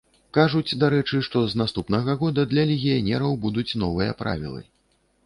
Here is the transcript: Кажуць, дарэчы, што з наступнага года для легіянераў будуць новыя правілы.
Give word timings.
Кажуць, 0.35 0.77
дарэчы, 0.83 1.19
што 1.27 1.43
з 1.51 1.59
наступнага 1.61 2.15
года 2.21 2.45
для 2.53 2.63
легіянераў 2.71 3.37
будуць 3.45 3.77
новыя 3.83 4.17
правілы. 4.23 4.65